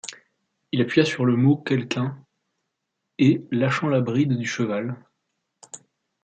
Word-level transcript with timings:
Il 0.71 0.81
appuya 0.81 1.05
sur 1.05 1.25
le 1.25 1.35
mot 1.35 1.57
quelqu’un, 1.57 2.17
et 3.19 3.45
lâchant 3.51 3.87
la 3.87 4.01
bride 4.01 4.35
du 4.35 4.47
cheval: 4.47 4.95